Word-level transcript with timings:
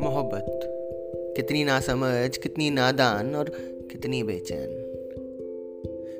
मोहब्बत, 0.00 0.46
कितनी 1.36 1.64
नासमझ, 1.64 2.36
कितनी 2.36 2.70
नादान 2.70 3.34
और 3.34 3.44
कितनी 3.92 4.22
बेचैन। 4.22 4.86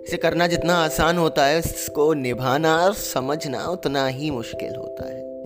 इसे 0.06 0.16
करना 0.16 0.46
जितना 0.46 0.74
आसान 0.74 1.18
होता 1.18 1.46
है, 1.46 1.58
इसको 1.58 2.14
निभाना 2.14 2.84
और 2.84 2.94
समझना 2.94 3.66
उतना 3.66 4.06
ही 4.06 4.30
मुश्किल 4.30 4.74
होता 4.74 5.08
है। 5.08 5.42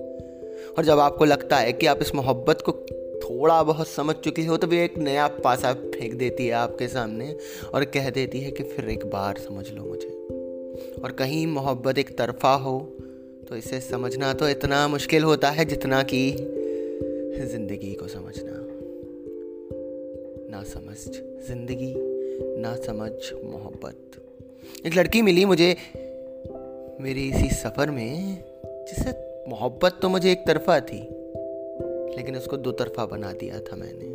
और 0.79 0.85
जब 0.85 0.99
आपको 0.99 1.25
लगता 1.25 1.57
है 1.57 1.73
कि 1.73 1.87
आप 1.87 1.99
इस 2.03 2.15
मोहब्बत 2.15 2.63
को 2.69 2.73
थोड़ा 3.19 3.63
बहुत 3.63 3.89
समझ 3.89 4.17
चुके 4.17 4.43
हो 4.43 4.57
तो 4.57 4.67
भी 4.67 4.79
एक 4.79 4.99
नया 4.99 5.29
पासा 5.29 5.73
फेंक 5.73 6.15
देती 6.15 6.47
है 6.47 6.53
आपके 6.53 6.89
सामने 6.89 7.37
और 7.75 7.85
कह 7.85 8.11
देती 8.11 8.41
है 8.41 8.51
कि 8.51 8.63
फिर 8.63 8.89
एक 8.89 9.07
बार 9.07 9.37
समझ 9.37 9.71
लो 9.71 9.83
मुझे। 9.83 10.09
और 11.05 11.13
कहीं 11.13 11.47
मोहब्बत 11.47 11.99
एक 11.99 12.19
तरफा 12.19 12.55
हो 12.55 12.97
तो 13.55 13.59
इसे 13.59 13.79
समझना 13.81 14.33
तो 14.33 14.49
इतना 14.49 14.87
मुश्किल 14.89 15.25
होता 15.25 15.51
है 15.51 15.65
जितना 15.65 16.03
कि 16.03 16.31
ज़िंदगी 17.51 17.93
को 17.95 18.09
समझना। 18.09 18.53
ना 20.51 20.63
समझ 20.63 20.97
ज़िंदगी, 21.49 21.93
ना 22.61 22.75
समझ 22.77 23.11
मोहब्बत। 23.45 24.87
एक 24.87 24.97
लड़की 24.97 25.23
मिली 25.23 25.45
मुझे 25.45 25.77
मेरे 27.01 27.21
इसी 27.21 27.49
सफ़र 27.55 27.91
में 27.91 28.43
जिसे 28.89 29.11
मोहब्बत 29.49 29.99
तो 30.03 30.09
मुझे 30.09 30.33
एक 30.33 30.47
तरफा 30.47 30.81
थी, 30.81 31.01
लेकिन 32.17 32.37
उसको 32.37 32.57
दो 32.57 32.73
तरफा 32.73 33.07
बना 33.07 33.33
दिया 33.33 33.61
था 33.61 33.77
मैंने। 33.77 34.09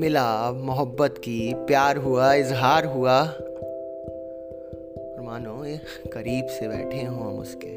मिला, 0.00 0.52
मोहब्बत 0.52 1.18
की, 1.18 1.52
प्यार 1.54 1.96
हुआ, 1.96 2.32
इजहार 2.34 2.84
हुआ 2.84 3.24
मानो 5.36 5.64
ये 5.64 5.80
करीब 6.12 6.46
से 6.46 6.68
बैठे 6.68 7.02
हों 7.04 7.26
हम 7.26 7.38
उसके। 7.38 7.72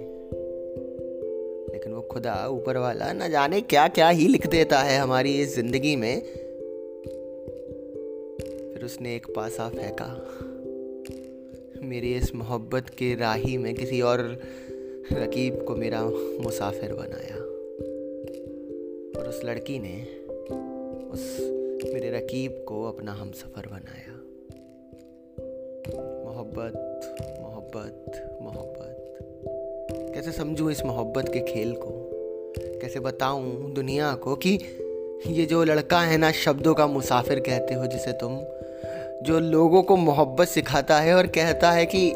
लेकिन 1.74 1.94
वो 1.94 2.02
खुदा 2.02 2.48
ऊपर 2.48 2.78
वाला 2.78 3.14
न 3.14 3.30
जाने 3.30 3.62
क्या 3.62 3.88
क्या 3.88 4.10
ही 4.10 4.28
लिख 4.28 4.48
देता 4.48 4.80
है 4.80 5.00
हमारी 5.00 5.42
इस 5.42 5.56
ज़िंदगी 5.56 5.96
में। 5.96 6.22
फिर 8.74 8.86
उसने 8.86 9.16
एक 9.16 9.28
पासा 9.36 9.70
फेंका। 9.70 10.08
मेरी 11.88 12.14
इस 12.16 12.36
मोहब्बत 12.36 12.90
के 12.90 13.16
राही 13.16 13.58
में 13.58 13.76
किसी 13.76 14.02
और 14.02 14.42
रकीब 15.14 15.66
को 15.66 15.76
मेरा 15.76 16.02
मुसाफिर 16.42 16.94
बनाया। 16.94 17.38
और 19.20 19.30
उस 19.30 19.42
लड़की 19.46 19.80
ने 19.80 20.04
उस 21.10 21.38
मेरे 21.94 22.12
रकीब 22.18 22.66
को 22.68 22.84
अपना 22.84 23.14
हम 23.14 23.32
सफ़र 23.32 23.68
बनाया। 23.68 24.16
मोहब्बत 26.26 26.86
मोहब्बत 27.76 28.40
मोहब्बत। 28.42 28.96
कैसे 30.16 30.32
समझूं 30.32 30.72
इस 30.72 30.86
मोहब्बत 30.86 31.30
के 31.34 31.40
खेल 31.40 31.74
को? 31.74 32.10
कैसे 32.82 33.00
बताऊँ 33.00 33.74
दुनिया 33.74 34.16
को 34.16 34.36
कि 34.36 34.60
ये 35.28 35.46
जो 35.46 35.64
लड़का 35.64 36.02
है 36.02 36.18
ना, 36.18 36.32
शब्दों 36.32 36.74
का 36.74 36.88
मुसाफिर 36.88 37.40
कहते 37.40 37.74
हो 37.74 37.86
जिसे 37.86 38.12
तुम, 38.12 38.40
जो 39.24 39.40
लोगों 39.40 39.84
को 39.84 39.96
मोहब्बत 39.96 40.48
सिखाता 40.48 41.00
है 41.00 41.14
और 41.14 41.28
कहता 41.28 41.72
है 41.72 41.86
कि 41.86 42.14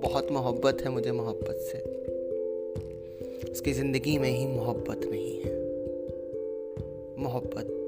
बहुत 0.00 0.32
मोहब्बत 0.32 0.78
है 0.80 0.88
मुझे 0.88 1.12
मोहब्बत 1.12 1.58
से। 1.72 1.78
उसकी 3.52 3.72
ज़िंदगी 3.72 4.18
में 4.18 4.30
ही 4.30 4.46
मोहब्बत 4.46 5.00
नहीं 5.04 5.40
है। 5.40 5.58
मोहब्बत। 7.18 7.78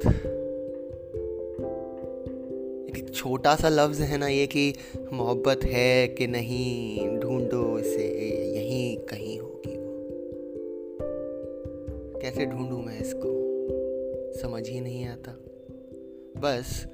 एक 2.97 3.15
छोटा 3.15 3.57
सा 3.57 3.69
लफ्ज़ 3.69 4.03
है 4.03 4.19
ना 4.19 4.29
ये 4.29 4.47
कि 4.47 4.75
मोहब्बत 5.13 5.61
है 5.65 6.09
कि 6.09 6.27
नहीं, 6.27 7.09
ढूंढो 7.21 7.79
इसे, 7.79 8.09
यहीं 8.57 8.97
कहीं 8.97 9.41
होगी 9.41 9.77
वो। 9.77 10.19
कैसे 12.23 12.47
ढूंढूं 12.47 12.83
मैं 12.83 13.01
इसको? 13.01 13.47
समझ 14.41 14.69
ही 14.69 14.81
नहीं 14.81 15.07
आता। 15.07 15.33
बस, 16.41 16.87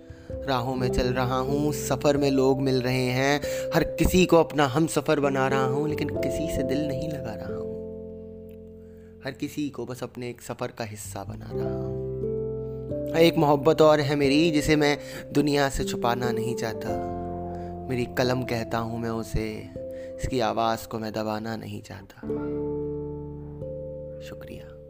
राहों 0.48 0.74
में 0.74 0.88
चल 0.88 1.06
रहा 1.06 1.38
हूँ, 1.38 1.72
सफ़र 1.72 2.16
में 2.16 2.30
लोग 2.30 2.60
मिल 2.60 2.82
रहे 2.82 3.06
हैं, 3.06 3.40
हर 3.74 3.84
किसी 3.84 4.26
को 4.26 4.36
अपना 4.36 4.66
हम 4.66 4.86
सफ़र 4.86 5.20
बना 5.20 5.48
रहा 5.48 5.64
हूँ, 5.64 5.88
लेकिन 5.88 6.08
किसी 6.08 6.56
से 6.56 6.62
दिल 6.62 6.88
नहीं 6.88 7.08
लगा 7.08 7.34
रहा 7.34 7.46
हूँ। 7.46 7.72
हर 9.24 9.32
किसी 9.32 9.70
को 9.70 9.86
बस 9.86 10.02
अपने 10.02 10.30
एक 10.30 10.42
सफ़र 10.42 10.66
का 10.66 10.84
हिस्सा 10.84 11.24
बना 11.24 11.50
रहा 11.52 11.86
हूँ। 11.86 12.11
एक 13.18 13.36
मोहब्बत 13.36 13.82
और 13.82 14.00
है 14.00 14.16
मेरी, 14.16 14.50
जिसे 14.50 14.76
मैं 14.76 14.98
दुनिया 15.32 15.68
से 15.68 15.84
छुपाना 15.84 16.30
नहीं 16.30 16.54
चाहता। 16.54 16.88
मेरी 17.88 18.04
कलम 18.04 18.42
कहता 18.42 18.78
हूँ 18.78 18.98
मैं 18.98 19.10
उसे, 19.10 19.68
इसकी 20.22 20.40
आवाज़ 20.40 20.88
को 20.88 20.98
मैं 20.98 21.12
दबाना 21.12 21.56
नहीं 21.56 21.82
चाहता। 21.82 22.20
शुक्रिया। 24.28 24.81